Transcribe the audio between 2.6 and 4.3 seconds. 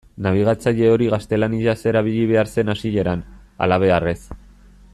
hasieran, halabeharrez.